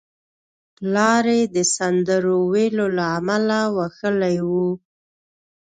پلار 0.75 1.25
یې 1.37 1.41
د 1.55 1.57
سندرو 1.75 2.35
ویلو 2.51 2.87
له 2.97 3.05
امله 3.17 3.59
وهلی 3.75 4.37
و 4.49 4.51